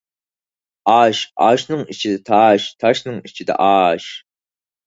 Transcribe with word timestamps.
ئاش 0.93 1.19
ئاشنىڭ 1.47 1.83
ئىچىدە 1.95 2.23
تاش 2.31 2.67
تاشنىڭ 2.85 3.21
ئىچىدە 3.31 3.59
ئاش 3.67 4.09